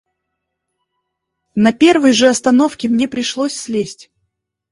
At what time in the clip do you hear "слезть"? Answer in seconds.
3.55-4.09